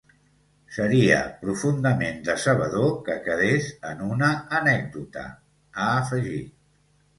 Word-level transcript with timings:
“Seria 0.77 1.19
profundament 1.41 2.17
decebedor 2.29 2.89
que 3.11 3.19
quedés 3.29 3.69
en 3.93 4.03
una 4.15 4.33
anècdota”, 4.63 5.29
ha 5.77 5.89
afegit. 6.03 6.53